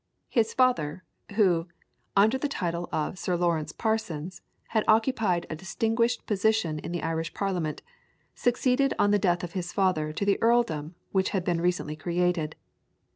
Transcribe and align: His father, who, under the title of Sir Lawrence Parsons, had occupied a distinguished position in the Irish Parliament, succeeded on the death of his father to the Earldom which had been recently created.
His 0.29 0.51
father, 0.55 1.03
who, 1.35 1.67
under 2.17 2.39
the 2.39 2.47
title 2.47 2.89
of 2.91 3.19
Sir 3.19 3.37
Lawrence 3.37 3.71
Parsons, 3.71 4.41
had 4.69 4.83
occupied 4.87 5.45
a 5.47 5.55
distinguished 5.55 6.25
position 6.25 6.79
in 6.79 6.91
the 6.91 7.03
Irish 7.03 7.35
Parliament, 7.35 7.83
succeeded 8.33 8.95
on 8.97 9.11
the 9.11 9.19
death 9.19 9.43
of 9.43 9.51
his 9.53 9.71
father 9.71 10.11
to 10.11 10.25
the 10.25 10.41
Earldom 10.41 10.95
which 11.11 11.29
had 11.37 11.43
been 11.43 11.61
recently 11.61 11.95
created. 11.95 12.55